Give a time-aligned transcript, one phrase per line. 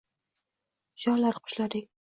[0.97, 1.89] ucharlar qushlaring–